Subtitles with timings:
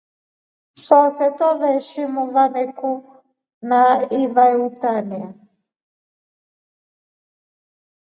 [0.85, 2.91] Sooso dwevaeshimu wameku
[3.69, 3.79] na
[4.21, 5.21] iva utranga.